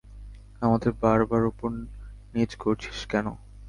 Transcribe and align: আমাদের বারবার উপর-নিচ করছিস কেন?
আমাদের 0.61 0.91
বারবার 1.01 1.43
উপর-নিচ 1.45 2.51
করছিস 2.55 2.99
কেন? 3.05 3.27